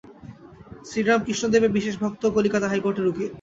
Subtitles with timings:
[0.85, 3.27] শ্রীরামকৃষ্ণদেবের বিশেষ ভক্ত, কলিকাতা হাইকোর্টের উকিল।